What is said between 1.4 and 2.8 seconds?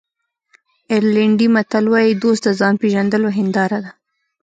متل وایي دوست د ځان